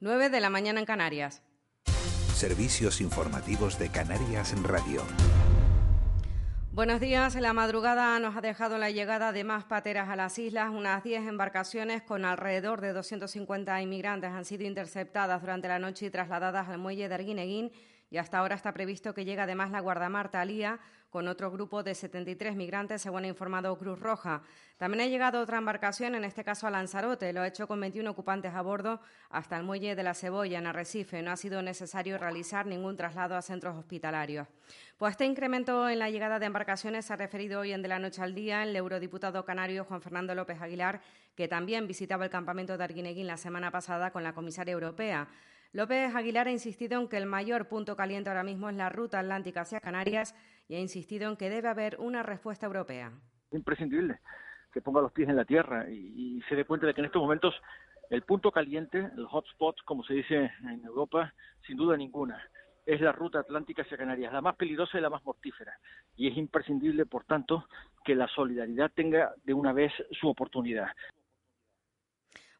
[0.00, 1.42] 9 de la mañana en Canarias.
[2.32, 5.02] Servicios informativos de Canarias en Radio.
[6.70, 7.34] Buenos días.
[7.34, 10.70] La madrugada nos ha dejado la llegada de más pateras a las islas.
[10.70, 16.10] Unas 10 embarcaciones con alrededor de 250 inmigrantes han sido interceptadas durante la noche y
[16.10, 17.72] trasladadas al muelle de Arguineguín
[18.10, 20.80] y hasta ahora está previsto que llegue además la guardamar Talía
[21.10, 24.42] con otro grupo de 73 migrantes, según ha informado Cruz Roja.
[24.76, 27.32] También ha llegado otra embarcación, en este caso a Lanzarote.
[27.32, 30.66] Lo ha hecho con 21 ocupantes a bordo hasta el muelle de la Cebolla, en
[30.66, 31.22] Arrecife.
[31.22, 34.46] No ha sido necesario realizar ningún traslado a centros hospitalarios.
[34.98, 37.98] Pues este incremento en la llegada de embarcaciones se ha referido hoy en De la
[37.98, 41.00] Noche al Día el eurodiputado canario Juan Fernando López Aguilar,
[41.34, 45.28] que también visitaba el campamento de Arguineguín la semana pasada con la comisaria europea.
[45.72, 49.18] López Aguilar ha insistido en que el mayor punto caliente ahora mismo es la ruta
[49.18, 50.34] atlántica hacia Canarias
[50.66, 53.12] y ha insistido en que debe haber una respuesta europea.
[53.50, 54.18] Es imprescindible
[54.72, 57.20] que ponga los pies en la tierra y, se dé cuenta de que en estos
[57.20, 57.54] momentos
[58.08, 61.34] el punto caliente, el hotspot, como se dice en Europa,
[61.66, 62.42] sin duda ninguna,
[62.86, 65.78] es la ruta atlántica hacia Canarias, la más peligrosa y la más mortífera.
[66.16, 67.66] Y es imprescindible, por tanto,
[68.02, 70.88] que la solidaridad tenga de una vez su oportunidad.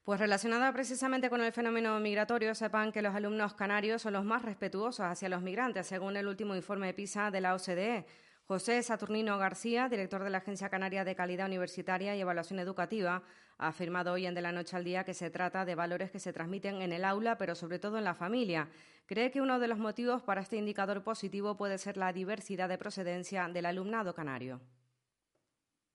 [0.09, 4.41] Pues relacionada precisamente con el fenómeno migratorio, sepan que los alumnos canarios son los más
[4.41, 8.06] respetuosos hacia los migrantes, según el último informe de PISA de la OCDE.
[8.47, 13.23] José Saturnino García, director de la Agencia Canaria de Calidad Universitaria y Evaluación Educativa,
[13.59, 16.20] ha afirmado hoy en De la Noche al Día que se trata de valores que
[16.20, 18.69] se transmiten en el aula, pero sobre todo en la familia.
[19.05, 22.79] Cree que uno de los motivos para este indicador positivo puede ser la diversidad de
[22.79, 24.59] procedencia del alumnado canario.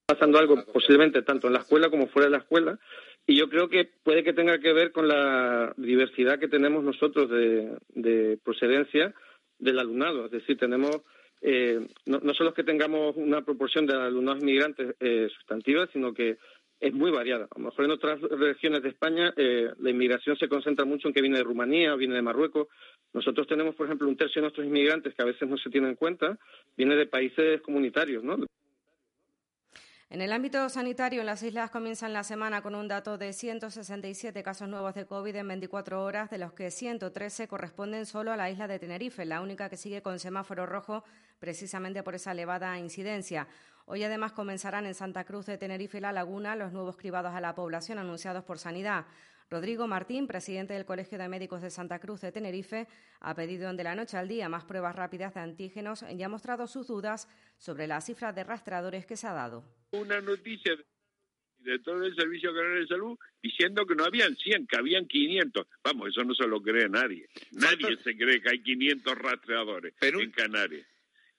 [0.06, 2.78] Pasando algo posiblemente tanto en la escuela como fuera de la escuela
[3.26, 7.30] y yo creo que puede que tenga que ver con la diversidad que tenemos nosotros
[7.30, 9.14] de, procedencia
[9.60, 10.26] del alumnado.
[10.26, 11.02] Es decir, tenemos
[11.42, 16.38] eh, no, solo es que tengamos una proporción de alumnos inmigrantes eh, sustantiva, sino que
[16.80, 17.46] es muy variada.
[17.46, 21.14] A lo mejor en otras regiones de España eh, la inmigración se concentra mucho en
[21.14, 22.68] que viene de Rumanía viene de Marruecos.
[23.14, 25.92] Nosotros tenemos, por ejemplo, un tercio de nuestros inmigrantes que a veces no se tienen
[25.92, 26.38] en cuenta,
[26.76, 28.38] viene de países comunitarios, ¿no?
[30.14, 34.70] En el ámbito sanitario, las islas comienzan la semana con un dato de 167 casos
[34.70, 38.68] nuevos de COVID en 24 horas, de los que 113 corresponden solo a la isla
[38.68, 41.04] de Tenerife, la única que sigue con semáforo rojo
[41.40, 43.48] precisamente por esa elevada incidencia.
[43.88, 47.42] Hoy además comenzarán en Santa Cruz de Tenerife y La Laguna los nuevos cribados a
[47.42, 49.06] la población anunciados por Sanidad.
[49.50, 52.88] Rodrigo Martín, presidente del Colegio de Médicos de Santa Cruz de Tenerife,
[53.20, 56.68] ha pedido de la noche al día más pruebas rápidas de antígenos y ha mostrado
[56.68, 57.28] sus dudas
[57.58, 60.76] sobre la cifra de rastreadores que se ha dado una noticia
[61.60, 65.66] de todo el Servicio Canario de Salud diciendo que no habían 100, que habían 500.
[65.84, 67.28] Vamos, eso no se lo cree nadie.
[67.52, 70.86] Nadie se cree que hay 500 rastreadores en Canarias.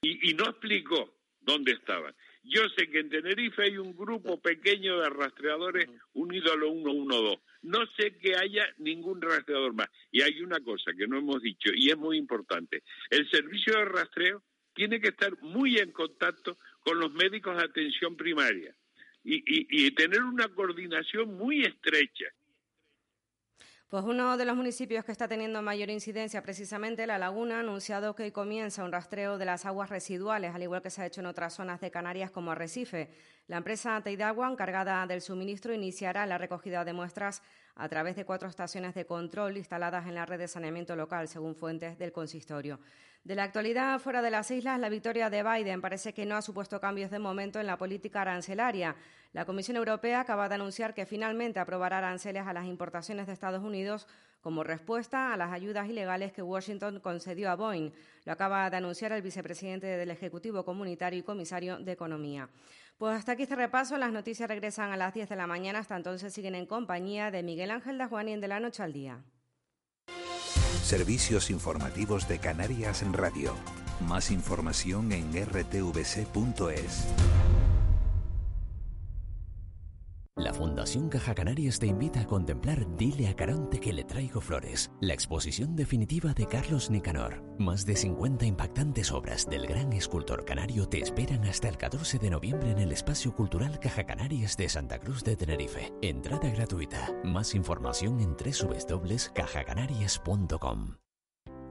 [0.01, 2.15] Y, y no explicó dónde estaban.
[2.45, 7.41] Yo sé que en Tenerife hay un grupo pequeño de rastreadores unidos a los 112.
[7.63, 9.89] No sé que haya ningún rastreador más.
[10.13, 12.83] Y hay una cosa que no hemos dicho y es muy importante.
[13.09, 14.43] El servicio de rastreo
[14.75, 18.77] tiene que estar muy en contacto con los médicos de atención primaria
[19.25, 22.27] y, tener una coordinación muy estrecha.
[23.95, 28.17] Pues uno de los municipios que está teniendo mayor incidencia, precisamente La Laguna, ha anunciado
[28.17, 31.27] que comienza un rastreo de las aguas residuales, al igual que se ha hecho en
[31.27, 33.09] otras zonas de Canarias como Arrecife.
[33.47, 37.41] La empresa Teidagua, encargada del suministro, iniciará la recogida de muestras
[37.77, 41.55] a través de cuatro estaciones de control instaladas en la red de saneamiento local, según
[41.55, 42.81] fuentes del consistorio.
[43.25, 46.43] De la actualidad fuera de las islas, la victoria de Biden parece que no ha
[46.43, 48.97] supuesto cambios de momento en la política arancelaria.
[49.33, 53.65] La Comisión Europea acaba de anunciar que finalmente aprobará aranceles a las importaciones de Estados
[53.65, 54.07] Unidos
[54.43, 57.93] como respuesta a las ayudas ilegales que Washington concedió a Boeing.
[58.27, 62.51] Lo acaba de anunciar el vicepresidente del Ejecutivo Comunitario y comisario de Economía.
[62.99, 63.97] Pues hasta aquí este repaso.
[63.97, 65.79] Las noticias regresan a las 10 de la mañana.
[65.79, 69.25] Hasta entonces siguen en compañía de Miguel Ángel Dajuani en De la Noche al Día.
[70.85, 73.55] Servicios informativos de Canarias en Radio.
[74.07, 77.07] Más información en rtvc.es.
[80.37, 84.91] La Fundación Caja Canarias te invita a contemplar Dile a Caronte que le traigo flores,
[85.01, 87.41] la exposición definitiva de Carlos Nicanor.
[87.57, 92.31] Más de 50 impactantes obras del gran escultor canario te esperan hasta el 14 de
[92.31, 95.93] noviembre en el Espacio Cultural Caja Canarias de Santa Cruz de Tenerife.
[96.03, 97.13] Entrada gratuita.
[97.23, 100.97] Más información en www.cajacanarias.com.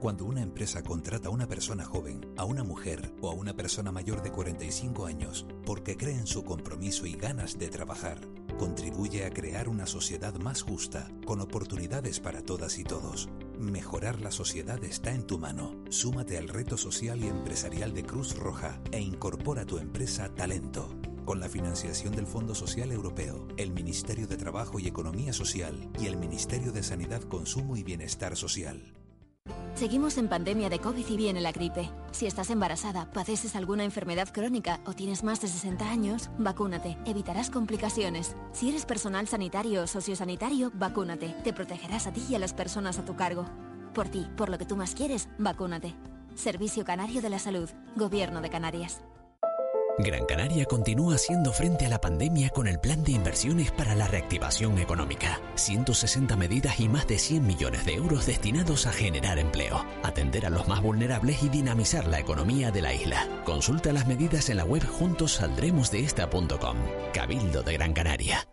[0.00, 3.92] Cuando una empresa contrata a una persona joven, a una mujer o a una persona
[3.92, 8.20] mayor de 45 años porque cree en su compromiso y ganas de trabajar,
[8.56, 13.28] contribuye a crear una sociedad más justa, con oportunidades para todas y todos.
[13.58, 15.76] Mejorar la sociedad está en tu mano.
[15.90, 20.88] Súmate al reto social y empresarial de Cruz Roja e incorpora tu empresa Talento.
[21.24, 26.06] Con la financiación del Fondo Social Europeo, el Ministerio de Trabajo y Economía Social y
[26.06, 29.03] el Ministerio de Sanidad, Consumo y Bienestar Social.
[29.74, 31.90] Seguimos en pandemia de COVID y viene la gripe.
[32.12, 36.96] Si estás embarazada, padeces alguna enfermedad crónica o tienes más de 60 años, vacúnate.
[37.04, 38.36] Evitarás complicaciones.
[38.52, 41.34] Si eres personal sanitario o sociosanitario, vacúnate.
[41.42, 43.46] Te protegerás a ti y a las personas a tu cargo.
[43.92, 45.94] Por ti, por lo que tú más quieres, vacúnate.
[46.34, 47.68] Servicio Canario de la Salud.
[47.96, 49.02] Gobierno de Canarias.
[49.98, 54.08] Gran Canaria continúa haciendo frente a la pandemia con el plan de inversiones para la
[54.08, 55.40] reactivación económica.
[55.54, 60.50] 160 medidas y más de 100 millones de euros destinados a generar empleo, atender a
[60.50, 63.28] los más vulnerables y dinamizar la economía de la isla.
[63.44, 66.76] Consulta las medidas en la web juntosaldremosdeesta.com.
[67.12, 68.48] Cabildo de Gran Canaria.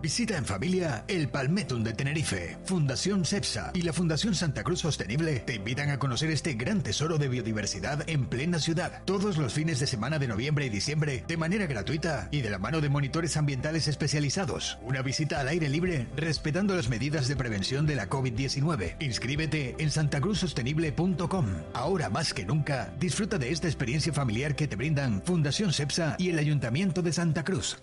[0.00, 2.56] Visita en familia el Palmetum de Tenerife.
[2.64, 7.18] Fundación CEPSA y la Fundación Santa Cruz Sostenible te invitan a conocer este gran tesoro
[7.18, 9.02] de biodiversidad en plena ciudad.
[9.04, 12.58] Todos los fines de semana de noviembre y diciembre de manera gratuita y de la
[12.58, 14.78] mano de monitores ambientales especializados.
[14.82, 19.02] Una visita al aire libre respetando las medidas de prevención de la COVID-19.
[19.02, 21.46] Inscríbete en santacruzsostenible.com.
[21.74, 26.30] Ahora más que nunca, disfruta de esta experiencia familiar que te brindan Fundación CEPSA y
[26.30, 27.78] el Ayuntamiento de Santa Cruz.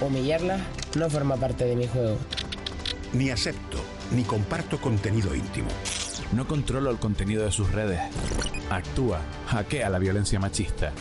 [0.00, 0.58] Humillarla
[0.96, 2.18] no forma parte de mi juego.
[3.12, 3.78] Ni acepto,
[4.12, 5.68] ni comparto contenido íntimo.
[6.32, 8.00] No controlo el contenido de sus redes.
[8.70, 10.92] Actúa, hackea la violencia machista.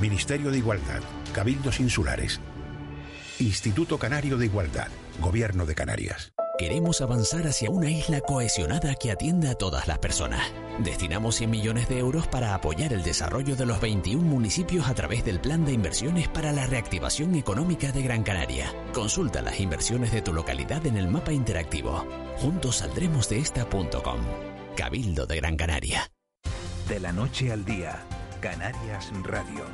[0.00, 1.00] Ministerio de Igualdad,
[1.32, 2.40] Cabildos Insulares.
[3.38, 4.88] Instituto Canario de Igualdad,
[5.20, 6.32] Gobierno de Canarias.
[6.58, 10.40] Queremos avanzar hacia una isla cohesionada que atienda a todas las personas.
[10.78, 15.22] Destinamos 100 millones de euros para apoyar el desarrollo de los 21 municipios a través
[15.22, 18.72] del Plan de Inversiones para la Reactivación Económica de Gran Canaria.
[18.94, 22.06] Consulta las inversiones de tu localidad en el mapa interactivo.
[22.38, 24.20] Juntos saldremos de esta.com.
[24.76, 26.10] Cabildo de Gran Canaria.
[26.88, 28.02] De la noche al día,
[28.40, 29.64] Canarias Radio.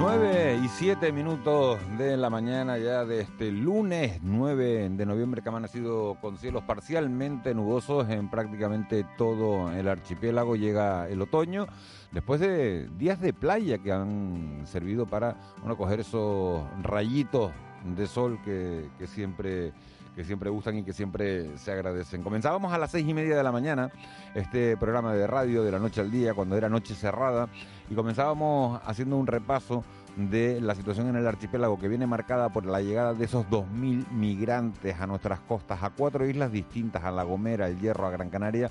[0.00, 5.50] 9 y 7 minutos de la mañana ya de este lunes 9 de noviembre que
[5.50, 10.56] amanecido con cielos parcialmente nubosos en prácticamente todo el archipiélago.
[10.56, 11.66] Llega el otoño
[12.12, 17.52] después de días de playa que han servido para bueno, coger esos rayitos
[17.84, 19.74] de sol que siempre
[20.14, 22.22] que siempre gustan y que siempre se agradecen.
[22.22, 23.90] Comenzábamos a las seis y media de la mañana
[24.34, 27.48] este programa de radio de la noche al día, cuando era noche cerrada,
[27.88, 29.84] y comenzábamos haciendo un repaso
[30.16, 34.10] de la situación en el archipiélago que viene marcada por la llegada de esos 2.000
[34.10, 38.28] migrantes a nuestras costas, a cuatro islas distintas, a La Gomera, El Hierro, a Gran
[38.28, 38.70] Canaria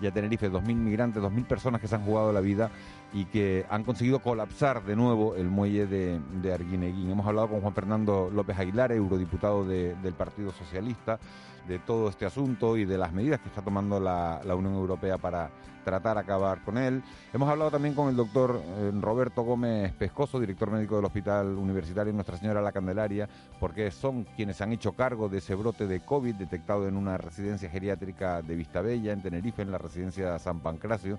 [0.00, 2.70] y a Tenerife, 2.000 migrantes, 2.000 personas que se han jugado la vida
[3.12, 7.10] y que han conseguido colapsar de nuevo el muelle de, de Arguineguín.
[7.10, 11.18] Hemos hablado con Juan Fernando López Aguilar, eurodiputado del Partido Socialista,
[11.66, 15.50] de todo este asunto y de las medidas que está tomando la, Unión Europea para
[15.84, 17.02] tratar acabar con él.
[17.32, 22.12] Hemos hablado también con el doctor eh, Roberto Gómez Pescoso, director médico del Hospital Universitario
[22.12, 23.28] Nuestra Señora La Candelaria,
[23.60, 27.68] porque son quienes han hecho cargo de ese brote de COVID detectado en una residencia
[27.68, 31.18] geriátrica de Vistabella, en Tenerife, en la residencia San Pancracio.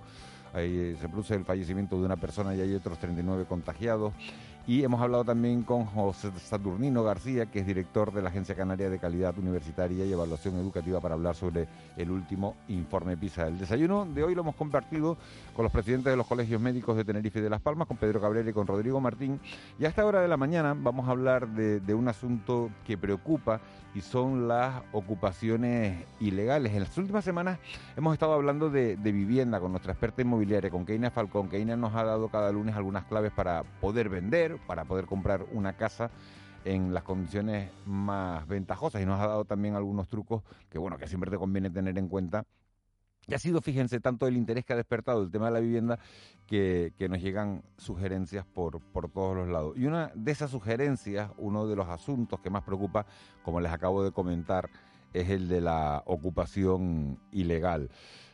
[0.54, 4.14] Ahí eh, se produce el fallecimiento de una persona y hay otros 39 contagiados.
[4.68, 8.90] Y hemos hablado también con José Saturnino García, que es director de la Agencia Canaria
[8.90, 13.48] de Calidad Universitaria y Evaluación Educativa, para hablar sobre el último informe PISA.
[13.48, 15.18] El desayuno de hoy lo hemos compartido
[15.56, 18.20] con los presidentes de los colegios médicos de Tenerife y de Las Palmas, con Pedro
[18.20, 19.40] Cabrera y con Rodrigo Martín.
[19.78, 23.62] Y a esta hora de la mañana vamos a hablar de, un asunto que preocupa
[23.94, 26.74] y son las ocupaciones ilegales.
[26.74, 27.60] En las últimas semanas
[27.96, 31.50] hemos estado hablando de, vivienda con nuestra experta inmobiliaria, con Keina Falcón.
[31.50, 35.74] Keina nos ha dado cada lunes algunas claves para poder vender, para poder comprar una
[35.74, 36.12] casa
[36.64, 41.08] en las condiciones más ventajosas y nos ha dado también algunos trucos que bueno que
[41.08, 42.46] siempre te conviene tener en cuenta
[43.28, 46.00] y ha sido, fíjense, tanto el interés que ha despertado el tema de la vivienda
[46.46, 49.76] que, nos llegan sugerencias por, por todos los lados.
[49.78, 53.06] Y una de esas sugerencias, uno de los asuntos que más preocupa,
[53.44, 54.70] como les acabo de comentar,
[55.14, 57.90] es el de la ocupación ilegal.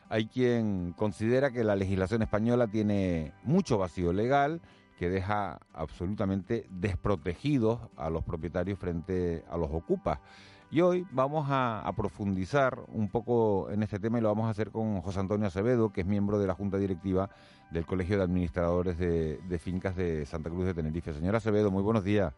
[0.10, 4.62] Hay quien considera que la legislación española tiene mucho vacío legal,
[5.02, 10.20] que deja absolutamente desprotegidos a los propietarios frente a los ocupas.
[10.70, 14.70] Y hoy vamos a, profundizar un poco en este tema y lo vamos a hacer
[14.70, 17.32] con José Antonio Acevedo, que es miembro de la Junta Directiva
[17.72, 21.14] del Colegio de Administradores de, Fincas de Santa Cruz de Tenerife.
[21.14, 22.36] Señor Acevedo, muy buenos días.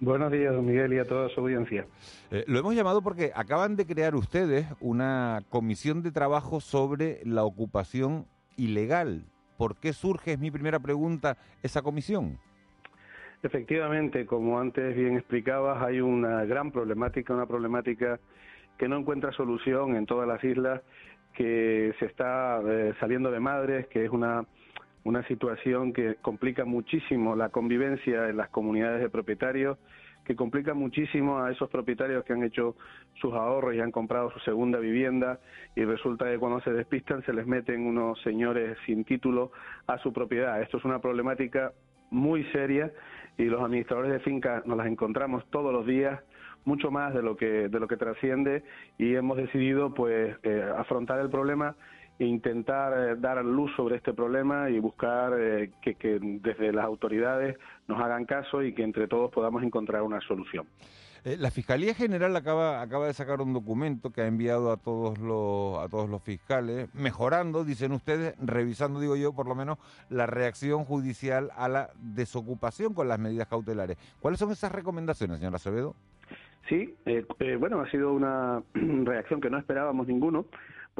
[0.00, 1.86] Buenos días, don Miguel, y a toda su audiencia.
[2.30, 7.44] Eh, lo hemos llamado porque acaban de crear ustedes una comisión de trabajo sobre la
[7.44, 8.24] ocupación
[8.56, 9.26] ilegal.
[9.60, 12.38] ¿Por qué surge, es mi primera pregunta, esa comisión?
[13.42, 18.18] Efectivamente, como antes bien explicabas, hay una gran problemática, una problemática
[18.78, 20.80] que no encuentra solución en todas las islas,
[21.34, 24.46] que se está eh, saliendo de madres, que es una
[25.04, 29.78] una situación que complica muchísimo la convivencia en las comunidades de propietarios,
[30.30, 32.76] que complica muchísimo a esos propietarios que han hecho
[33.14, 35.40] sus ahorros y han comprado su segunda vivienda
[35.74, 39.50] y resulta que cuando se despistan se les meten unos señores sin título
[39.88, 40.62] a su propiedad.
[40.62, 41.72] Esto es una problemática
[42.10, 42.92] muy seria
[43.38, 46.20] y los administradores de fincas nos las encontramos todos los días
[46.64, 48.62] mucho más de lo que de lo que trasciende
[48.98, 51.74] y hemos decidido pues eh, afrontar el problema
[52.24, 57.56] intentar eh, dar luz sobre este problema y buscar eh, que, desde las autoridades
[57.88, 60.66] nos hagan caso y que entre todos podamos encontrar una solución.
[61.24, 65.18] Eh, la Fiscalía General acaba, acaba de sacar un documento que ha enviado a todos
[65.18, 70.26] los a todos los fiscales, mejorando, dicen ustedes, revisando, digo yo, por lo menos, la
[70.26, 73.98] reacción judicial a la desocupación con las medidas cautelares.
[74.20, 75.94] ¿Cuáles son esas recomendaciones, señora Acevedo?
[76.68, 76.94] Sí,
[77.58, 80.46] bueno, ha sido una reacción que no esperábamos ninguno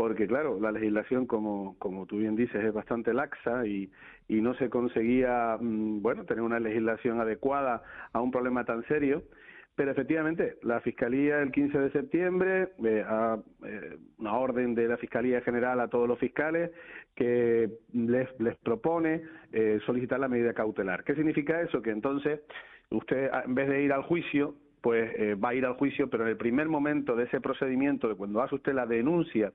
[0.00, 3.90] porque claro, la legislación, como, como tú bien dices, es bastante laxa y,
[4.28, 7.82] y no se conseguía, mm, bueno, tener una legislación adecuada
[8.14, 9.24] a un problema tan serio.
[9.74, 14.96] Pero efectivamente, la Fiscalía el 15 de septiembre, eh, a, eh, una orden de la
[14.96, 16.70] Fiscalía General a todos los fiscales
[17.14, 19.20] que les, les propone
[19.52, 21.04] eh, solicitar la medida cautelar.
[21.04, 21.82] ¿Qué significa eso?
[21.82, 22.40] Que entonces
[22.88, 25.12] usted, en vez de ir al juicio, pues
[25.44, 28.40] va a ir al juicio, pero en el primer momento de ese procedimiento, de cuando
[28.40, 29.52] hace usted la denuncia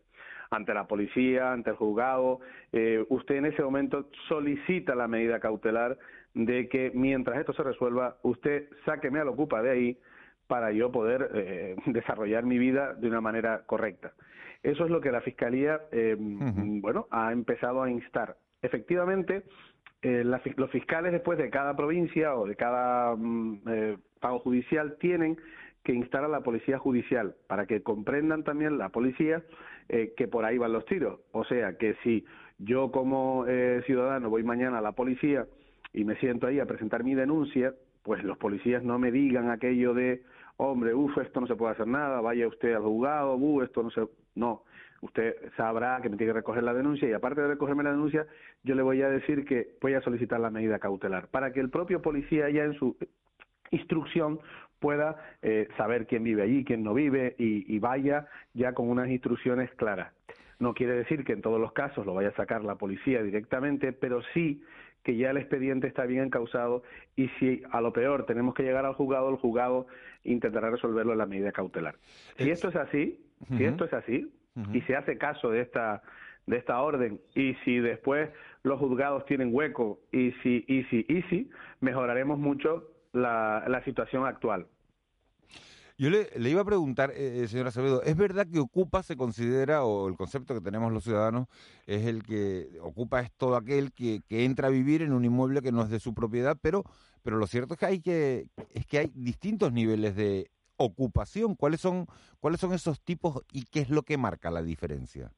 [0.49, 2.39] ante la policía, ante el juzgado,
[2.71, 5.97] eh, usted en ese momento solicita la medida cautelar
[6.33, 9.97] de que mientras esto se resuelva, usted sáqueme a la ocupa de ahí
[10.47, 14.13] para yo poder eh, desarrollar mi vida de una manera correcta.
[14.63, 18.35] Eso es lo que la Fiscalía, eh, bueno, ha empezado a instar.
[18.61, 19.43] Efectivamente,
[20.01, 23.61] los fiscales después de cada provincia o de cada mm,
[24.19, 25.37] pago judicial tienen
[25.85, 29.43] que instar a la policía judicial para que comprendan también la policía
[29.87, 31.19] eh, que por ahí van los tiros.
[31.31, 32.25] O sea, que si
[32.57, 35.45] yo como eh, ciudadano voy mañana a la policía
[35.93, 37.73] y me siento ahí a presentar mi denuncia,
[38.03, 40.23] pues los policías no me digan aquello de,
[40.57, 43.91] hombre, uff, esto no se puede hacer nada, vaya usted al juzgado, uh, esto no
[43.91, 44.01] se...
[44.33, 44.63] No,
[45.01, 48.25] usted sabrá que me tiene que recoger la denuncia y aparte de recogerme la denuncia,
[48.63, 51.69] yo le voy a decir que voy a solicitar la medida cautelar para que el
[51.69, 52.97] propio policía ya en su
[53.71, 54.39] instrucción
[54.79, 59.72] pueda eh, saber quién vive allí, quién no vive y, vaya ya con unas instrucciones
[59.75, 60.13] claras.
[60.60, 63.91] No quiere decir que en todos los casos lo vaya a sacar la policía directamente,
[63.91, 64.63] pero sí
[65.03, 66.84] que ya el expediente está bien encausado
[67.15, 69.86] y si a lo peor tenemos que llegar al juzgado, el juzgado
[70.24, 71.96] intentará resolverlo en la medida cautelar.
[72.38, 73.20] Si esto es así,
[73.55, 74.32] si esto es así
[74.74, 76.01] y se hace caso de esta
[76.48, 78.29] de esta orden y si después
[78.63, 81.50] los juzgados tienen hueco y si y si y si
[81.82, 84.67] mejoraremos mucho la, situación actual.
[85.98, 89.86] Yo le, iba a preguntar, eh, eh, señora Acevedo, ¿es verdad que ocupa se considera,
[89.86, 91.48] o el concepto que tenemos los ciudadanos,
[91.88, 95.62] es el que ocupa es todo aquel que, que, entra a vivir en un inmueble
[95.62, 96.84] que no es de su propiedad, pero,
[97.24, 101.55] pero lo cierto es que hay que, es que hay distintos niveles de ocupación.
[101.55, 102.07] ¿Cuáles son,
[102.41, 105.31] ¿Cuáles son esos tipos y qué es lo que marca la diferencia?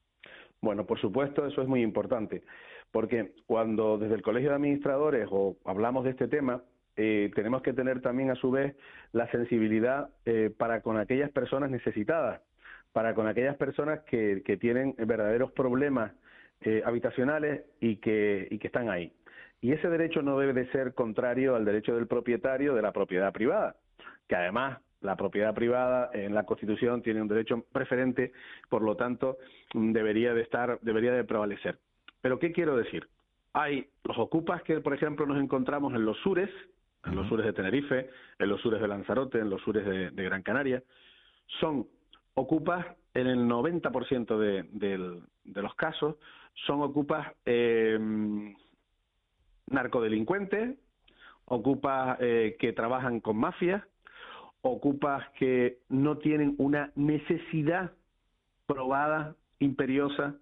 [0.60, 2.42] Bueno, por supuesto, eso es muy importante,
[2.90, 6.62] porque cuando desde el Colegio de Administradores o hablamos de este tema,
[7.00, 8.74] eh, tenemos que tener también a su vez
[9.12, 12.40] la sensibilidad eh, para con aquellas personas necesitadas,
[12.92, 16.12] para con aquellas personas que, tienen verdaderos problemas
[16.62, 19.12] eh, habitacionales y que, y que están ahí.
[19.60, 23.32] Y ese derecho no debe de ser contrario al derecho del propietario de la propiedad
[23.32, 23.76] privada,
[24.26, 28.32] que además la propiedad privada en la Constitución tiene un derecho preferente,
[28.68, 29.38] por lo tanto
[29.72, 31.78] debería de estar, debería de prevalecer.
[32.22, 33.06] Pero qué quiero decir?
[33.52, 36.50] Hay los ocupas que, por ejemplo, nos encontramos en los sures,
[37.08, 40.42] en los sures de Tenerife, en los sures de Lanzarote, en los sures de, Gran
[40.42, 40.82] Canaria,
[41.60, 41.86] son
[42.34, 46.16] ocupas en el 90% de, de, los casos,
[46.66, 47.98] son ocupas eh,
[49.66, 50.76] narcodelincuentes,
[51.46, 53.82] ocupas eh, que trabajan con mafias,
[54.60, 57.92] ocupas que no tienen una necesidad
[58.66, 60.34] probada, imperiosa,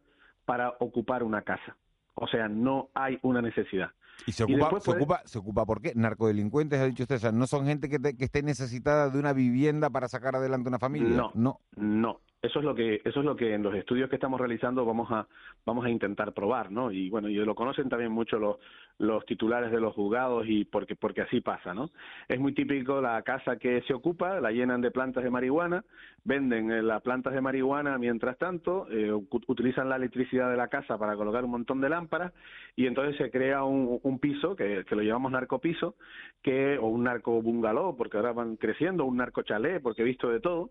[0.45, 1.77] para ocupar una casa.
[2.15, 3.91] O sea, no hay una necesidad.
[4.25, 5.93] ¿Y se ocupa, se, ocupa, se ocupa por qué?
[5.95, 7.17] Narcodelincuentes, ha dicho usted.
[7.17, 10.69] O sea, no son gente que, que esté necesitada de una vivienda para sacar adelante
[10.69, 11.17] una familia.
[11.17, 12.21] No, no, no.
[12.47, 15.11] Eso es lo que eso es lo que en los estudios que estamos realizando vamos
[15.11, 15.27] a
[15.65, 16.93] vamos a intentar probar, ¿no?
[16.93, 18.57] Y bueno, y lo conocen también mucho los
[18.99, 21.91] los titulares de los juzgados y porque porque así pasa, ¿no?
[22.29, 25.85] Es muy típico la casa que se ocupa, la llenan de plantas de marihuana,
[26.25, 29.13] venden eh, las plantas de marihuana mientras tanto, eh,
[29.49, 32.33] utilizan la electricidad de la casa para colocar un montón de lámparas
[32.77, 35.97] y entonces se crea un, piso que, que lo llamamos narcopiso,
[36.43, 40.31] que o un narco bungalow porque ahora van creciendo, un narco chalet porque he visto
[40.31, 40.71] de todo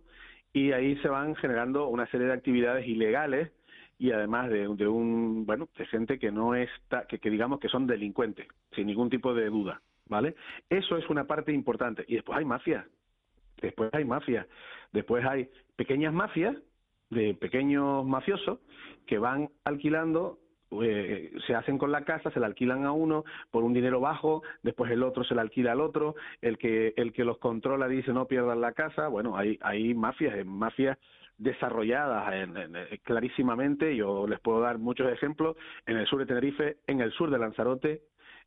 [0.56, 3.52] y ahí se van generando una serie de actividades ilegales
[4.00, 7.86] y además de, un bueno de gente que no está que, que digamos que son
[7.86, 10.36] delincuentes sin ningún tipo de duda vale
[10.70, 12.06] eso es una parte importante.
[12.08, 12.86] Y después hay mafias
[13.62, 14.48] después hay mafias
[14.94, 16.56] después hay pequeñas mafias
[17.10, 18.60] de pequeños mafiosos
[19.06, 20.40] que van alquilando
[20.84, 24.44] eh, se hacen con la casa, se la alquilan a uno por un dinero bajo,
[24.64, 28.14] después el otro se la alquila al otro, el que el que los controla dice
[28.14, 30.98] no pierdan la casa, bueno, hay hay mafias, mafias
[31.38, 32.50] desarrolladas
[33.04, 35.58] clarísimamente, yo les puedo dar muchos ejemplos.
[35.86, 38.02] En el sur de Tenerife, en el sur de Lanzarote,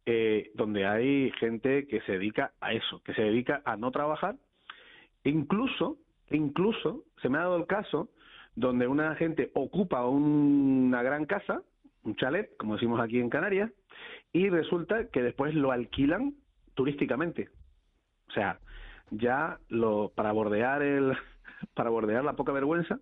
[0.07, 4.37] eh, donde hay gente que se dedica a eso, que se dedica a no trabajar,
[5.25, 5.99] incluso,
[6.31, 8.09] incluso se me ha dado el caso
[8.55, 11.63] donde una gente ocupa una gran casa,
[12.05, 13.71] un chalet, como decimos aquí en Canarias,
[14.33, 16.35] y resulta que después lo alquilan
[16.75, 17.49] turísticamente.
[18.28, 18.59] O sea,
[19.11, 21.17] ya lo para bordear el
[21.75, 23.00] para bordear la poca vergüenza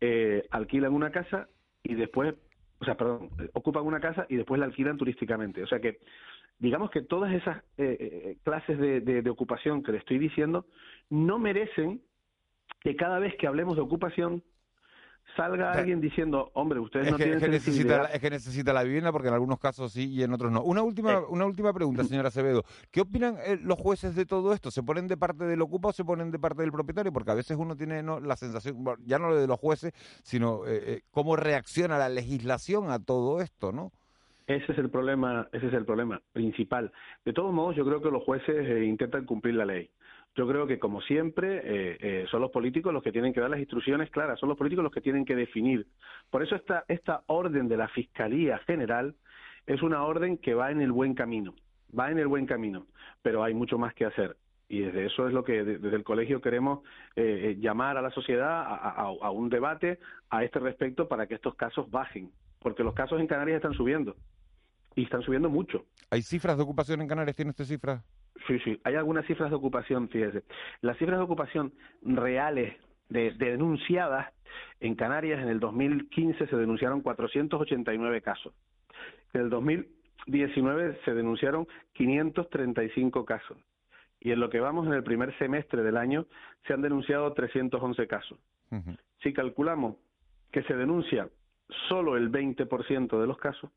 [0.00, 1.48] eh, alquilan una casa
[1.82, 2.34] y después,
[2.78, 5.62] o sea, perdón, ocupan una casa y después la alquilan turísticamente.
[5.62, 5.98] O sea que
[6.58, 10.66] digamos que todas esas eh, eh, clases de, de ocupación que le estoy diciendo
[11.08, 12.02] no merecen
[12.80, 14.42] que cada vez que hablemos de ocupación
[15.36, 19.28] salga alguien diciendo, hombre, ustedes no tienen que necesita, Es que necesita la vivienda porque
[19.28, 20.62] en algunos casos sí y en otros no.
[20.62, 21.22] Una última, eh.
[21.28, 22.64] una última pregunta, señora Acevedo.
[22.90, 24.70] ¿Qué opinan eh, los jueces de todo esto?
[24.70, 27.12] ¿Se ponen de parte del ocupa o se ponen de parte del propietario?
[27.12, 28.20] Porque a veces uno tiene ¿no?
[28.20, 32.98] la sensación, ya no lo de los jueces, sino eh, cómo reacciona la legislación a
[32.98, 33.92] todo esto, ¿no?
[34.46, 36.90] Ese es el problema, ese es el problema principal.
[37.24, 39.90] De todos modos, yo creo que los jueces intentan cumplir la ley.
[40.36, 43.50] Yo creo que, como siempre, eh, eh, son los políticos los que tienen que dar
[43.50, 45.86] las instrucciones claras, son los políticos los que tienen que definir.
[46.30, 49.14] Por eso esta, esta orden de la Fiscalía General
[49.66, 51.54] es una orden que va en el buen camino,
[51.98, 52.86] va en el buen camino,
[53.22, 54.36] pero hay mucho más que hacer.
[54.68, 56.84] Y desde eso es lo que desde el colegio queremos
[57.16, 61.90] eh, llamar a la sociedad a un debate a este respecto para que estos casos
[61.90, 64.14] bajen, porque los casos en Canarias están subiendo
[64.94, 65.86] y están subiendo mucho.
[66.10, 67.34] ¿Hay cifras de ocupación en Canarias?
[67.34, 68.02] ¿Tiene usted cifras?
[68.46, 68.80] Sí, sí.
[68.84, 70.42] Hay algunas cifras de ocupación, fíjese.
[70.80, 72.74] Las cifras de ocupación reales
[73.08, 74.32] de, denunciadas
[74.80, 78.54] en Canarias en el 2015 se denunciaron 489 casos.
[79.32, 83.58] En el 2019 se denunciaron 535 casos.
[84.20, 86.26] Y en lo que vamos en el primer semestre del año
[86.66, 88.38] se han denunciado 311 casos.
[89.22, 89.96] Si calculamos
[90.52, 91.28] que se denuncia
[91.88, 93.70] solo el 20% de los casos,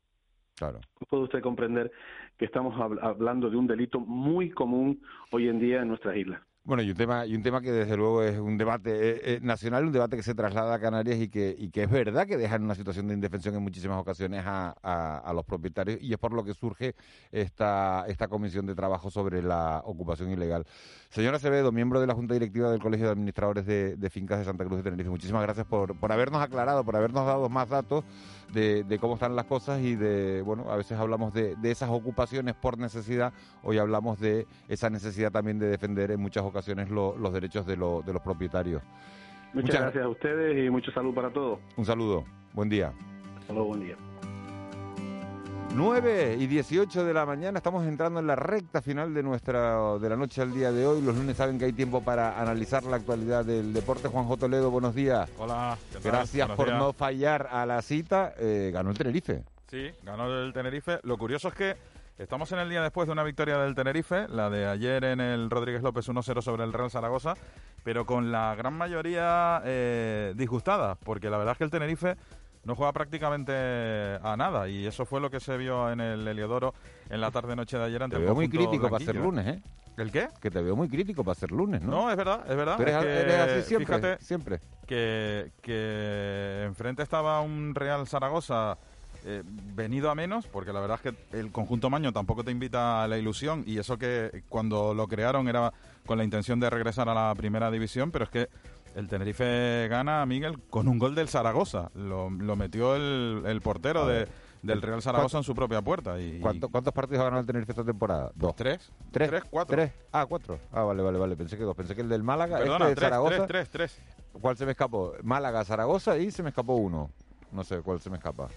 [0.56, 0.80] Claro.
[1.08, 1.90] Puede usted comprender
[2.38, 6.40] que estamos hablando de un delito muy común hoy en día en nuestras islas.
[6.66, 9.38] Bueno, y un tema y un tema que desde luego es un debate eh, eh,
[9.42, 12.38] nacional, un debate que se traslada a Canarias y que y que es verdad que
[12.38, 16.32] deja en una situación de indefensión en muchísimas ocasiones a, los propietarios y es por
[16.32, 16.94] lo que surge
[17.30, 20.64] esta esta comisión de trabajo sobre la ocupación ilegal.
[21.10, 24.64] Señora Acevedo, miembro de la Junta Directiva del Colegio de Administradores de, Fincas de Santa
[24.64, 28.04] Cruz de Tenerife, muchísimas gracias por, por habernos aclarado, por habernos dado más datos
[28.52, 31.90] de, de, cómo están las cosas y de, bueno, a veces hablamos de, de esas
[31.90, 36.53] ocupaciones por necesidad, hoy hablamos de esa necesidad también de defender en muchas ocasiones
[36.90, 38.82] los derechos de, de los propietarios.
[39.52, 41.60] Muchas, gracias a ustedes y mucho salud para todos.
[41.76, 42.92] Un saludo, buen día.
[43.46, 43.96] Saludos, buen día.
[45.74, 50.08] 9 y 18 de la mañana, estamos entrando en la recta final de nuestra de
[50.08, 51.02] la noche al día de hoy.
[51.02, 54.06] Los lunes saben que hay tiempo para analizar la actualidad del deporte.
[54.06, 55.28] Juanjo Toledo, buenos días.
[55.36, 58.34] Hola, Gracias por no fallar a la cita.
[58.38, 59.42] Eh, ganó el Tenerife.
[59.68, 61.00] Sí, ganó el Tenerife.
[61.02, 61.76] Lo curioso es que
[62.18, 65.50] estamos en el día después de una victoria del Tenerife, la de ayer en el
[65.50, 67.34] Rodríguez López 1-0 sobre el Real Zaragoza,
[67.82, 72.16] pero con la gran mayoría eh, disgustada, porque la verdad es que el Tenerife
[72.64, 73.52] no juega prácticamente
[74.22, 76.74] a nada y eso fue lo que se vio en el Heliodoro
[77.10, 79.62] en la tarde-noche de ayer ante Te veo muy crítico para ser lunes, ¿eh?
[79.96, 80.28] ¿El qué?
[80.40, 81.90] Que te veo muy crítico para ser lunes, ¿no?
[81.90, 82.74] No, es verdad, es verdad.
[82.78, 84.60] Pero eres, así siempre, fíjate siempre.
[84.86, 88.76] Que, que enfrente estaba un Real Zaragoza
[89.26, 93.02] eh, venido a menos, porque la verdad es que el conjunto Maño tampoco te invita
[93.02, 95.72] a la ilusión y eso que cuando lo crearon era
[96.04, 98.48] con la intención de regresar a la primera división, pero es que
[98.94, 101.90] El Tenerife gana, Miguel, con un gol del Zaragoza.
[101.94, 104.28] Lo, metió el, portero de,
[104.62, 106.20] del Real Zaragoza en su propia puerta.
[106.20, 108.30] Y, ¿Cuántos partidos ha ganado el Tenerife esta temporada?
[108.34, 108.54] ¿Dos?
[108.54, 108.92] ¿Tres?
[109.10, 109.30] ¿Tres?
[109.30, 109.44] ¿Tres?
[109.50, 109.74] ¿Cuatro?
[109.74, 109.92] ¿Tres?
[110.12, 110.58] Ah, cuatro.
[110.70, 111.34] Ah, vale, vale, vale.
[111.34, 111.74] Pensé que dos.
[111.74, 113.46] Pensé que el del Málaga, Perdona, este de Zaragoza.
[113.46, 114.02] Tres, tres, tres.
[114.40, 115.14] ¿Cuál se me escapó?
[115.22, 117.10] Málaga, Zaragoza y se me escapó uno.
[117.52, 118.48] No sé cuál se me escapa.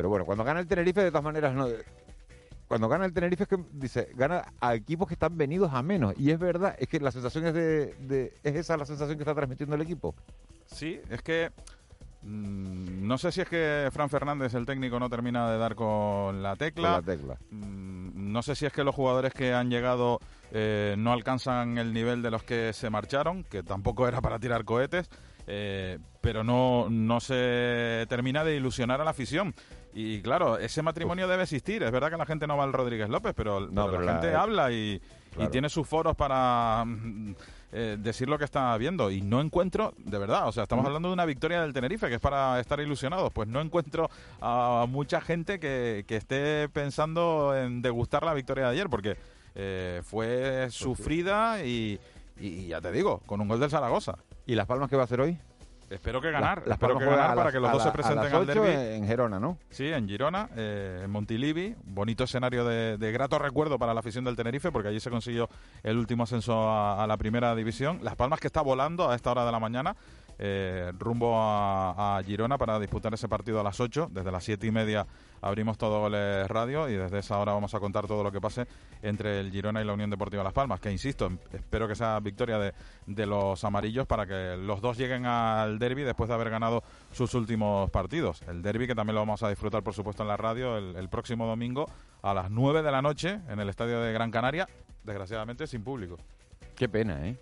[0.00, 1.66] Pero bueno, cuando gana el Tenerife, de todas maneras, no,
[2.66, 6.14] cuando gana el Tenerife es que dice, gana a equipos que están venidos a menos.
[6.16, 9.34] Y es verdad, es que la sensación es de, es esa la sensación que está
[9.34, 10.14] transmitiendo el equipo.
[10.64, 11.50] Sí, es que
[12.22, 16.42] mm, no sé si es que Fran Fernández, el técnico, no termina de dar con
[16.42, 16.92] la tecla.
[16.92, 17.36] la tecla.
[17.50, 20.18] Mm, no sé si es que los jugadores que han llegado
[20.50, 24.64] eh, no alcanzan el nivel de los que se marcharon, que tampoco era para tirar
[24.64, 25.10] cohetes.
[25.46, 29.52] Eh, pero no, no se termina de ilusionar a la afición.
[29.92, 31.82] Y claro, ese matrimonio debe existir.
[31.82, 35.00] Es verdad que la gente no va al Rodríguez López, pero, la, gente habla y,
[35.50, 37.34] tiene sus foros para mm,
[37.72, 39.10] eh, decir lo que está viendo.
[39.10, 42.14] Y no encuentro, de verdad, o sea, estamos hablando de una victoria del Tenerife, que
[42.14, 43.32] es para estar ilusionados.
[43.32, 44.08] Pues no encuentro
[44.40, 49.16] a mucha gente que, esté pensando en degustar la victoria de ayer, porque
[49.56, 51.98] eh, fue pues sufrida y,
[52.38, 54.16] y ya te digo, con un gol del Zaragoza.
[54.46, 55.38] ¿Y Las Palmas qué va a hacer hoy?
[55.90, 56.62] Espero que ganar.
[56.66, 58.68] espero que ganar para que los dos se presenten al derby.
[58.68, 59.58] En Girona, ¿no?
[59.70, 61.74] Sí, en Girona, eh, en Montilivi.
[61.82, 65.48] Bonito escenario de, grato recuerdo para la afición del Tenerife, porque allí se consiguió
[65.82, 67.98] el último ascenso a, la primera división.
[68.02, 69.96] Las Palmas que está volando a esta hora de la mañana.
[70.42, 74.08] Eh, rumbo a, a, Girona para disputar ese partido a las 8.
[74.10, 75.06] Desde las 7 y media
[75.42, 78.66] abrimos todo el Radio y desde esa hora vamos a contar todo lo que pase
[79.02, 82.18] entre el Girona y la Unión Deportiva Las Palmas, que insisto, em, espero que sea
[82.20, 82.72] victoria de,
[83.06, 87.34] de los amarillos para que los dos lleguen al derby después de haber ganado sus
[87.34, 88.40] últimos partidos.
[88.48, 91.10] El derby que también lo vamos a disfrutar, por supuesto, en la radio el, el
[91.10, 91.84] próximo domingo
[92.22, 94.66] a las 9 de la noche en el estadio de Gran Canaria,
[95.04, 96.16] desgraciadamente sin público.
[96.76, 97.36] Qué pena, ¿eh?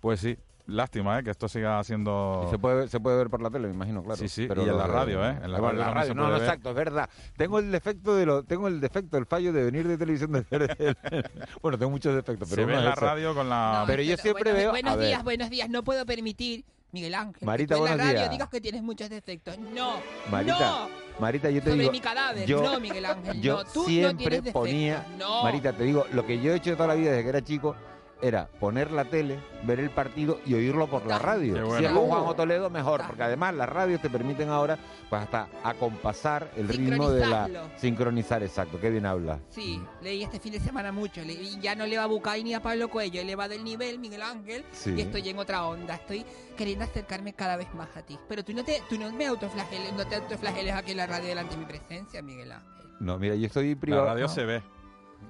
[0.00, 1.24] Pues sí, Lástima, ¿eh?
[1.24, 2.46] Que esto siga siendo...
[2.50, 4.16] se puede, se puede ver por la tele, me imagino, claro.
[4.16, 5.38] Sí, sí, pero y en la radio, ¿eh?
[5.42, 7.08] En la, radio, no, no, exacto, es verdad.
[7.36, 10.44] Tengo el defecto de lo, tengo el defecto, el fallo de venir de televisión de
[11.62, 12.62] Bueno, tengo muchos defectos, pero...
[12.62, 13.84] Se ve en la radio con la...
[13.86, 14.70] pero yo siempre veo...
[14.70, 16.64] Buenos días, buenos días, no puedo permitir...
[16.92, 19.56] Miguel Ángel, Marita, que tú en la radio digas que tienes muchos defectos.
[19.58, 20.88] No, Marita, no.
[21.20, 21.92] Marita, yo te Sobre digo...
[21.92, 23.64] mi cadáver, yo, no, Miguel Ángel, yo no.
[23.70, 25.06] Tú siempre no tienes ponía...
[25.16, 25.44] No.
[25.44, 27.76] Marita, te digo, lo que yo he hecho toda la vida desde que era chico
[28.22, 31.76] era poner la tele, ver el partido y oírlo por la radio.
[31.78, 34.78] Si es con Juanjo Toledo, mejor, porque además las radios te permiten ahora
[35.08, 37.48] pues hasta acompasar el ritmo de la...
[37.76, 38.78] Sincronizar, exacto.
[38.80, 39.40] Qué bien habla.
[39.48, 41.22] Sí, leí este fin de semana mucho.
[41.22, 43.98] y ya no le va a Bucay ni a Pablo Cuello, le va del nivel,
[43.98, 45.94] Miguel Ángel, y estoy en otra onda.
[45.94, 46.24] Estoy
[46.56, 48.18] queriendo acercarme cada vez más a ti.
[48.28, 51.28] Pero tú no te, tú no me autoflageles, no te autoflageles aquí en la radio
[51.28, 52.70] delante de mi presencia, Miguel Ángel.
[53.00, 54.04] No, mira, yo estoy privado.
[54.04, 54.62] La radio se ve.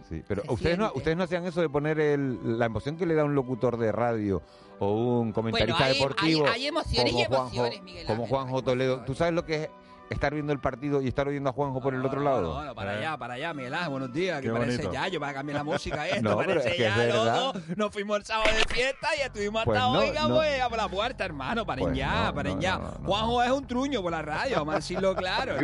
[0.09, 3.15] Sí, pero ustedes no, ustedes no hacían eso de poner el, la emoción que le
[3.15, 4.43] da un locutor de radio
[4.79, 6.47] o un comentarista deportivo.
[6.49, 9.05] Hay, emociones como y emociones, Juanjo, Miguel Como Juanjo Toledo.
[9.05, 9.71] ¿Tú sabes lo que es
[10.11, 12.43] estar viendo el partido y estar oyendo a Juanjo por el otro lado.
[12.55, 15.33] No, no, para allá, para allá, Miguel Ángel, buenos días, que parece ya, yo para
[15.33, 18.25] cambiar la música esto, no, parece pero es que ya, es loco, nos fuimos el
[18.25, 20.35] sábado de fiesta y estuvimos pues hasta no, hoy, no.
[20.35, 22.79] pues, a por la puerta, hermano, paren Pues ya, no, paren no, ya.
[22.79, 25.55] no, no, Juanjo es un truño por la radio, vamos a decirlo claro,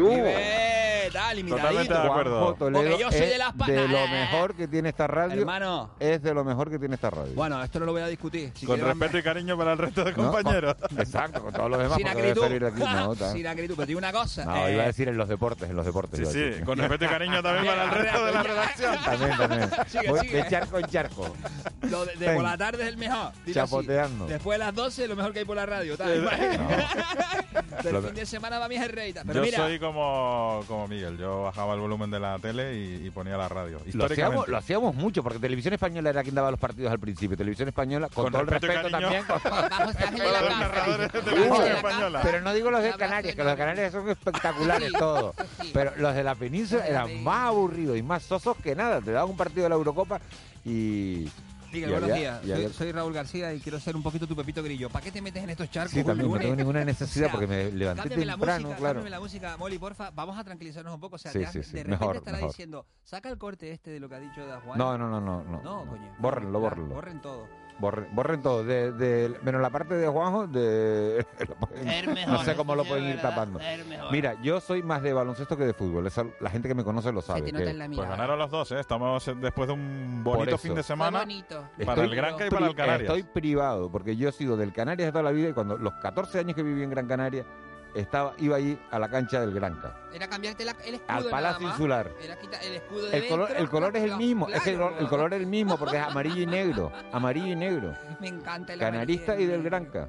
[1.13, 1.99] tal, Totalmente de limitadito.
[1.99, 2.39] acuerdo.
[2.39, 5.41] Juanjo Toledo Porque yo soy es de las de lo mejor que tiene esta radio.
[5.41, 5.91] Hermano.
[5.99, 7.33] Es de lo mejor que tiene esta radio.
[7.35, 8.53] Bueno, esto no lo voy a discutir.
[8.55, 10.17] Si Con respeto y cariño para el resto de ¿No?
[10.17, 10.77] compañeros.
[10.97, 11.97] Exacto, con todos los demás.
[11.97, 12.43] sin acritud.
[12.79, 14.36] no, sin acritud, pero digo una cosa.
[14.45, 16.29] No, eh, iba a decir en los deportes, en los deportes.
[16.29, 18.97] Sí, sí, con respeto y cariño también para el resto de la redacción.
[19.05, 19.71] También, también.
[19.87, 20.43] Sigue, Voy sigue.
[20.43, 21.37] De charco en charco.
[21.83, 23.33] Lo de, por la tarde es el mejor.
[23.53, 24.27] Chapoteando.
[24.27, 25.97] Después de las 12, lo mejor que hay por la radio.
[25.97, 26.09] Tal.
[27.83, 29.23] Del Lo- fin de semana va mi reita.
[29.25, 33.07] Pero Yo mira, soy como, como Miguel, yo bajaba el volumen de la tele y,
[33.07, 33.81] y ponía la radio.
[33.93, 37.37] Lo hacíamos, lo hacíamos mucho, porque Televisión Española era quien daba los partidos al principio.
[37.37, 39.25] Televisión Española, con, Con todo el respeto también.
[39.25, 42.21] con- la de televisión española.
[42.23, 43.57] Pero no digo los de Canarias, que los de.
[43.59, 45.35] Canarias son espectaculares todos.
[45.63, 45.71] Sí.
[45.73, 49.01] Pero los de la península eran más aburridos y más sosos que nada.
[49.01, 50.21] Te daban un partido de la Eurocopa
[50.65, 51.29] y.
[51.73, 52.59] Miguel, buenos había- días.
[52.63, 54.89] Soy, soy Raúl García y quiero ser un poquito tu Pepito Grillo.
[54.89, 55.93] ¿Para qué te metes en estos charcos?
[55.93, 59.07] Sí, también no tengo ninguna necesidad O sea, porque me levanté temprano, música, claro.
[59.09, 60.11] la música, Molly, porfa.
[60.11, 61.17] Vamos a tranquilizarnos un poco.
[61.17, 61.73] O sea, Sí, sí, sí.
[61.73, 62.51] de repente Mejor, estará mejor.
[62.51, 64.79] diciendo, saca el corte este de lo que ha dicho Da Juan.
[64.79, 65.43] No, no, no, no.
[65.45, 66.15] No, No, coño.
[66.19, 66.95] Bórrenlo, bórrenlo.
[66.95, 67.47] Borren todo.
[67.79, 71.27] Borren, borren todo, de, de- menos la parte de Juanjo, de,
[71.61, 73.61] pueden- mejor, no sé cómo lo pueden ir verdad, tapando.
[74.11, 76.09] Mira, yo soy más de baloncesto que de fútbol,
[76.41, 77.43] la gente que me conoce lo sabe.
[77.45, 78.81] que la Pues ganaron los dos, ¿eh?
[78.81, 80.59] Estamos después de un bonito eso.
[80.59, 81.69] fin de semana bonito.
[81.85, 83.11] para Estoy el Granca y para el Canarias.
[83.15, 85.93] Estoy privado, porque yo he sido del Canarias de toda la vida y cuando los
[85.95, 87.45] 14 años que viví en Gran Canaria,
[88.01, 89.97] estaba, iba allí a la cancha del Granca.
[90.13, 91.13] Era cambiarte la- el escudo.
[91.17, 91.73] Al Palacio nada más.
[91.73, 92.13] Insular.
[92.23, 93.63] Era quitar el escudo de El color, dentro.
[93.65, 95.97] el color es el Claro, mismo, es que el, el color es el mismo porque
[95.97, 97.95] es amarillo y negro, amarillo y negro.
[98.21, 99.49] Me encanta el Canarista amarillo.
[99.49, 100.09] y del Granca.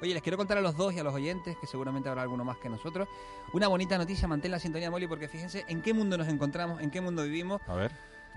[0.00, 2.44] Oye, les quiero contar a los dos y a los oyentes, que seguramente habrá alguno
[2.44, 3.06] más que nosotros,
[3.52, 6.90] una bonita noticia, mantén la sintonía, Molly, porque fíjense en qué mundo nos encontramos, en
[6.90, 7.60] qué mundo vivimos.
[7.68, 7.92] A ver.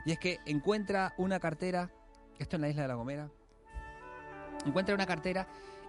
[0.06, 1.90] Y es que encuentra una cartera,
[2.38, 3.30] esto en la isla de La Gomera,
[4.66, 5.48] encuentra una cartera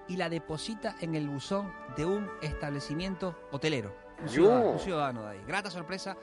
[0.09, 3.95] y la deposita en el buzón de un establecimiento hotelero.
[4.23, 5.45] Un ciudadano, un ciudadano de ahí.
[5.47, 6.17] Grata sorpresa,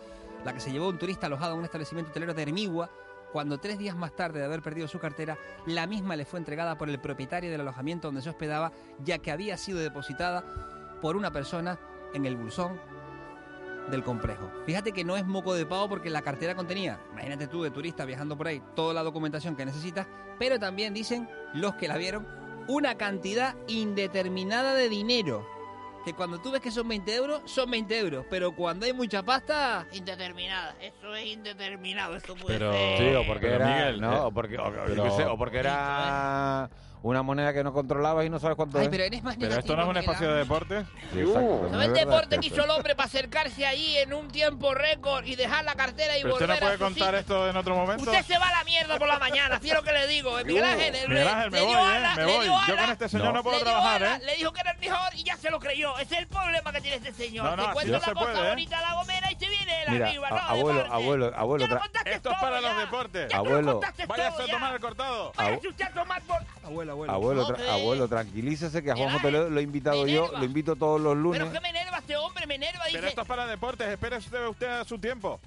[0.43, 2.89] la que se llevó un turista alojado en un establecimiento hotelero de Hermigua,
[3.31, 6.77] cuando tres días más tarde de haber perdido su cartera, la misma le fue entregada
[6.77, 8.71] por el propietario del alojamiento donde se hospedaba,
[9.03, 10.43] ya que había sido depositada
[11.01, 11.79] por una persona
[12.13, 12.79] en el buzón
[13.89, 14.49] del complejo.
[14.65, 18.05] Fíjate que no es moco de pavo porque la cartera contenía, imagínate tú de turista
[18.05, 20.07] viajando por ahí, toda la documentación que necesitas,
[20.39, 22.25] pero también dicen los que la vieron
[22.67, 25.47] una cantidad indeterminada de dinero.
[26.05, 29.23] Que cuando tú ves que son 20 euros, son 20 euros, pero cuando hay mucha
[29.23, 30.75] pasta, Indeterminada.
[30.81, 32.17] Eso es indeterminado.
[32.17, 32.97] Eso puede Pero- ser.
[32.97, 35.25] Sí, o porque Pero, era, Miguel, no, eh, o porque, o, yo pero- qué sé,
[35.25, 36.69] o porque era
[37.03, 38.89] una moneda que no controlabas y no sabes cuánto Ay, es.
[38.89, 40.85] pero eres más Pero esto no es un espacio de deporte.
[41.11, 44.13] Sí, exacto, ¿Sabe también el es deporte que hizo el hombre para acercarse ahí en
[44.13, 46.83] un tiempo récord y dejar la cartera y Pero usted volver no puede a su
[46.83, 47.19] contar sitio?
[47.19, 48.03] esto en otro momento.
[48.09, 50.39] Usted se va a la mierda por la mañana, fiero que le digo.
[50.39, 52.45] eh, Miguel Ángel, le- Miguel Ángel, me voy, dio eh, alas, me le voy.
[52.45, 54.25] dio Yo con este señor no puedo le dio trabajar, alas, ¿eh?
[54.25, 55.97] Le dijo que era el mejor y ya se lo creyó.
[55.99, 57.43] Ese es el problema que tiene este señor.
[57.45, 58.49] No, no, Te no una se cosa ¿eh?
[58.49, 59.49] bonita a la gomera y se
[59.91, 60.29] Mira, arriba.
[60.29, 63.33] no, abuelo, abuelo, abuelo, tra- Esto es para los deportes.
[63.33, 65.31] Abuelo, Váyase a tomar el cortado.
[66.63, 67.13] Abuelo, abuelo.
[67.13, 70.99] abuelo, tra- abuelo, tranquilícese que a Juanjo Toledo lo he invitado yo, lo invito todos
[71.01, 71.39] los lunes.
[71.41, 72.83] Pero que me enerva este hombre, me enerva.
[72.85, 73.87] Pero Dice, esto es para deportes.
[73.87, 75.39] Espere usted, usted a su tiempo.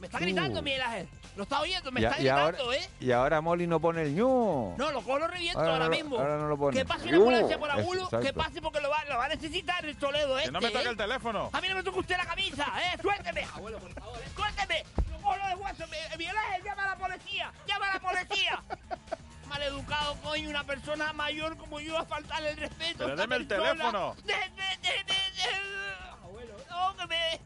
[0.00, 0.62] me está gritando Uh.
[0.62, 1.08] Miguel Ángel.
[1.36, 2.90] Lo está oyendo, me está y, ahora, gritando, ¿eh?
[3.00, 4.74] y ahora Molly no pone el ñu.
[4.76, 6.18] No, lo cojo, lo reviento Ahora ahora, no lo- mismo.
[6.18, 6.76] ahora no lo pone.
[6.76, 8.20] Que pase una ambulancia por exacto.
[8.20, 10.48] que pase porque lo va, lo va a necesitar el Toledo este.
[10.48, 10.90] Que no me toque ¿eh?
[10.90, 11.50] el teléfono.
[11.52, 12.98] A mí no me toca usted la camisa, ¿eh?
[13.00, 13.44] Suélteme.
[13.54, 14.28] Abuelo, por favor, ¿eh?
[14.34, 14.84] Suélteme.
[15.12, 15.86] Lo cojo de hueso.
[15.88, 17.52] Me- Miguel Ángel, llama a la policía.
[17.68, 18.62] Llama a la policía.
[19.48, 23.04] Maleducado, coño, una persona mayor como yo a faltarle el respeto.
[23.04, 24.14] Pero deme el teléfono.
[24.24, 24.38] De, de,
[24.82, 27.40] de, de, de- Abuelo, no, que me...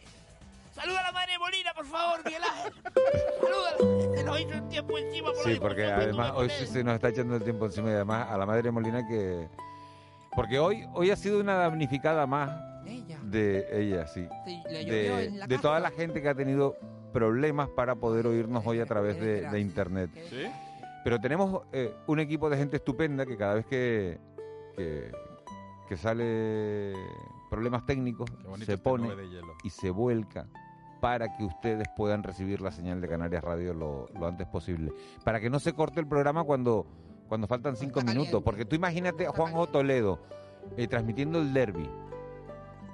[0.75, 2.73] Saluda a la madre Molina, por favor, Miguel Ángel.
[4.37, 7.43] El tiempo encima por la Sí, porque además hoy sí se nos está echando el
[7.43, 9.49] tiempo encima y además a la madre Molina que...
[10.35, 12.51] Porque hoy, hoy ha sido una damnificada más
[12.87, 13.19] Ella.
[13.23, 14.27] de ella, sí.
[14.47, 16.77] De, la toda la gente que ha tenido
[17.13, 20.11] problemas para poder oírnos hoy a través de, internet.
[20.31, 20.45] ¿Sí?
[21.05, 24.19] Pero tenemos eh, un equipo de gente estupenda que cada vez que,
[24.77, 25.13] que,
[25.89, 26.95] que sale
[27.51, 29.55] problemas técnicos se esta pone nube de hielo.
[29.63, 30.47] y se vuelca
[31.03, 34.93] para que ustedes puedan recibir la señal de Canarias Radio lo, lo antes posible.
[35.25, 36.87] Para que no se corte el programa cuando,
[37.29, 38.29] cuando faltan cinco está minutos.
[38.31, 38.45] caliente.
[38.45, 40.21] Porque tú imagínate a Juanjo Toledo
[40.77, 41.91] eh, transmitiendo el derby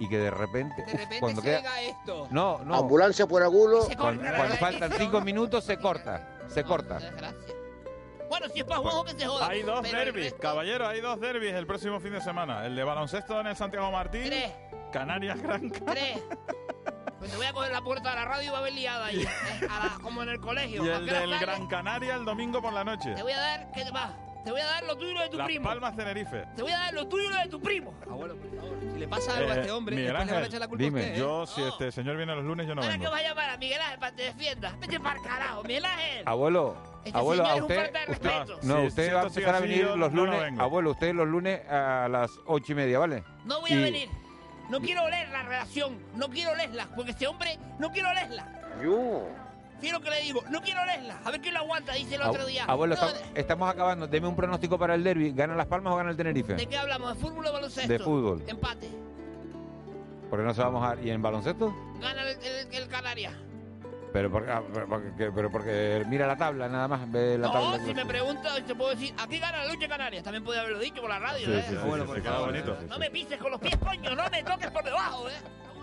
[0.01, 1.81] y que de repente, De uf, repente cuando se queda...
[1.83, 2.29] esto.
[2.31, 2.77] No, no.
[2.77, 3.83] Ambulancia por agulo.
[3.83, 4.37] Se Cuando, corta.
[4.38, 6.99] cuando faltan cinco minutos se corta, se corta.
[7.01, 7.55] Desgracia.
[8.31, 9.49] Bueno, si es para Juanjo que se joda.
[9.49, 12.64] Hay dos derbis, resto- caballero, hay dos derbis el próximo fin de semana.
[12.64, 14.51] El de baloncesto en el Santiago Martín, Tres,
[14.92, 15.81] Canarias Granca.
[15.87, 16.23] tres.
[17.18, 19.07] Pues te voy a coger la puerta de la radio y va a haber liada
[19.07, 19.22] ahí.
[19.22, 19.66] ¿eh?
[19.70, 20.85] A la- como en el colegio.
[20.85, 21.38] Y ¿A el del?
[21.38, 23.12] Gran Canaria el domingo por la noche.
[23.14, 24.14] Te voy a dar, ¿qué te va?
[24.44, 25.68] Te voy a dar lo tuyo y lo de tu Las primo.
[25.68, 26.44] Palmas Tenerife.
[26.57, 27.92] Te voy a dar lo tuyo y lo de tu primo.
[28.09, 28.78] Abuelo, por favor.
[28.94, 30.61] Si le pasa algo a Eh, este hombre, Miguel después le van a Ángel, echar
[30.61, 31.18] la culpa dime, a usted, ¿eh?
[31.18, 33.11] Yo, si este señor viene los lunes, yo no Ahora que vengo.
[33.11, 34.76] vas a llamar a Miguel Ángel para que te defienda.
[34.81, 36.22] Vete para el carajo, Miguel Ángel.
[36.24, 38.59] Abuelo, Este abuelo, a es un usted, falta de usted- respeto.
[38.62, 41.68] no, usted si va a empezar a venir yo los lunes, abuelo, usted los lunes
[41.68, 43.24] a las ocho y media, ¿vale?
[43.44, 44.09] No voy a venir.
[44.68, 45.98] No quiero oler la relación.
[46.14, 46.88] No quiero olerla.
[46.94, 48.46] Porque este hombre no quiero olerla.
[48.83, 49.28] Yo.
[49.81, 50.42] Fíjate lo que le digo.
[50.50, 51.18] No quiero olerla.
[51.24, 52.64] A ver quién lo aguanta, dice el Ab- otro día.
[52.64, 54.07] Abuelo, No, estamos, estamos acabando.
[54.09, 55.33] Deme un pronóstico para el derby.
[55.33, 56.54] ¿Gana Las Palmas o gana el Tenerife?
[56.54, 57.14] ¿De qué hablamos?
[57.16, 57.92] ¿De fútbol o baloncesto?
[57.92, 58.42] De fútbol.
[58.46, 58.88] Empate.
[60.28, 61.00] Porque no se vamos a...
[61.00, 61.74] ¿Y en baloncesto?
[62.00, 63.33] Gana el, el, el Canarias.
[64.12, 67.11] Pero porque, ah, pero porque, pero porque mira la tabla, nada más.
[67.11, 67.79] Ve la tabla.
[67.79, 70.25] No, si me preguntas, te puedo decir, aquí gana la lucha Canarias.
[70.25, 71.64] También podía haberlo dicho por la radio, Sí, ¿eh?
[71.68, 72.79] sí, sí, Bueno, sí, se sí, queda sí, bonito.
[72.88, 74.14] No me pises con los pies, coño.
[74.14, 75.33] No me toques por debajo, ¿eh?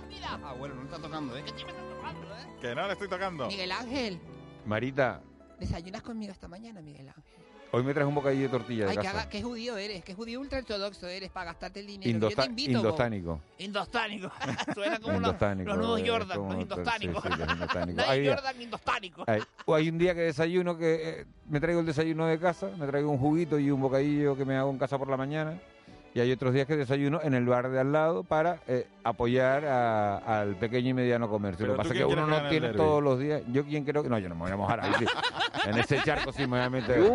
[0.09, 0.39] Mira.
[0.43, 1.43] Ah, bueno, no está tocando, ¿eh?
[1.43, 2.57] Que sí me está tocando, ¿eh?
[2.61, 3.47] Que no le estoy tocando.
[3.47, 4.19] Miguel Ángel,
[4.65, 5.21] Marita,
[5.59, 7.44] desayunas conmigo esta mañana, Miguel Ángel.
[7.75, 9.19] Hoy me traes un bocadillo de tortilla de Ay, que, casa.
[9.21, 12.09] haga, que judío eres, que judío ultraortodoxo eres para gastarte el dinero.
[12.09, 12.71] Indosta- Yo te invito.
[12.71, 13.41] indostánico.
[13.59, 14.31] Indostánico.
[14.73, 17.23] Suena como los, los nuevos eh, Jordan, como- los indostánicos.
[17.23, 18.05] sí, sí, los indostánicos.
[18.07, 19.23] Hay Jordan indostánico.
[19.27, 22.69] Hay, o hay un día que desayuno que eh, me traigo el desayuno de casa,
[22.77, 25.59] me traigo un juguito y un bocadillo que me hago en casa por la mañana.
[26.15, 29.65] Y hay otros días que desayuno en el bar de al lado para eh, apoyar
[29.65, 31.67] a- al pequeño y mediano comercio.
[31.67, 33.41] Lo que pasa es que uno quieres no que tiene todos los días.
[33.51, 34.07] Yo quien creo que.
[34.07, 34.93] No, yo no me voy a mojar ahí.
[34.97, 35.05] sí.
[35.69, 37.11] en ese charco sí me voy a meter.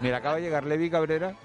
[0.00, 1.36] Mira, acaba de llegar Levi Cabrera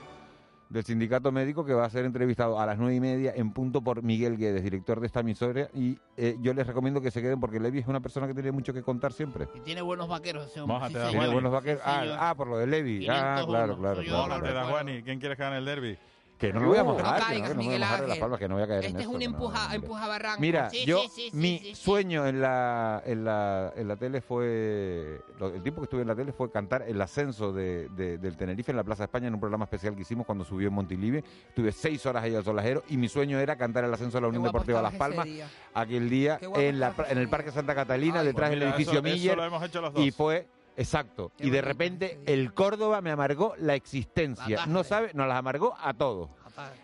[0.67, 3.81] del sindicato médico que va a ser entrevistado a las nueve y media en punto
[3.83, 5.69] por Miguel Guedes, director de esta emisora.
[5.75, 8.51] Y eh, yo les recomiendo que se queden porque Levi es una persona que tiene
[8.51, 9.47] mucho que contar siempre.
[9.53, 10.75] Y tiene buenos vaqueros ese hombre.
[10.79, 11.11] Mójate, sí.
[11.11, 11.83] Tiene buenos vaqueros.
[11.85, 13.05] Ah, ah, por lo de Levi.
[13.07, 14.01] Ah, 501, claro, claro.
[14.01, 14.41] claro,
[14.71, 14.85] claro.
[15.03, 15.99] ¿Quién quiere ganar el derby?
[16.37, 18.01] Que no me voy a No mojar, no, caigas, que no me voy a mojar
[18.01, 20.07] de las palmas, que no voy a caer en Este es un no, empuja, empuja
[20.07, 20.41] barranco.
[20.41, 24.19] Mira, Sí, yo, sí, sí, sí, mi sueño en la, en, la, en la tele
[24.19, 28.35] fue, el tiempo que estuve en la tele fue cantar el ascenso de, de- del
[28.35, 31.23] Tenerife en la Plaza España en un programa especial que hicimos cuando subió en Montilive.
[31.49, 34.27] Estuve seis horas ahí al solajero y mi sueño era cantar el ascenso de la
[34.27, 35.47] Unión Deportiva Las Palmas día.
[35.73, 39.15] aquel día en, la, en el Parque Santa Catalina, Ay, detrás del edificio eso- eso
[39.15, 39.37] Miller.
[39.37, 40.03] lo hemos hecho los dos.
[40.03, 41.31] Y fue, exacto.
[41.37, 42.33] Qué Y de bonito repente día.
[42.33, 44.57] el Córdoba me amargó la existencia.
[44.57, 46.29] La No sabe, nos las amargó a todos.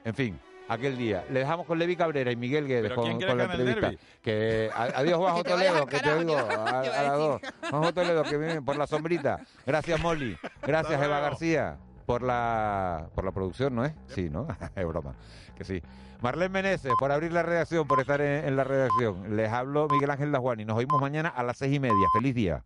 [0.04, 1.26] En fin, aquel día.
[1.30, 3.92] Le dejamos con Levi Cabrera y Miguel Guedes ¿Pero con, la entrevista.
[4.22, 6.38] Que, adiós, Juanjo Toledo, que te decir.
[7.70, 9.40] Juanjo Toledo, que viene por la sombrita.
[9.66, 10.38] Gracias, Molly.
[10.62, 11.20] Gracias, Eva.
[11.20, 13.94] García, por la, por la producción, ¿no es?
[14.08, 14.48] Sí, ¿no?
[14.76, 15.16] es broma.
[15.56, 15.82] Que sí.
[16.22, 19.36] Marlene Meneses, por abrir la redacción, por estar en, en la redacción.
[19.36, 20.66] Les hablo Miguel Ángel Lajuani.
[20.66, 22.08] Nos oímos mañana a las seis y media.
[22.14, 22.64] Feliz día.